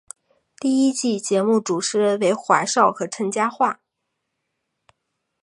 [0.57, 3.77] 第一季节目主持人为华少和陈嘉桦。